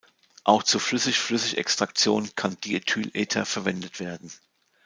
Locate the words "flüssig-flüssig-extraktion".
0.81-2.31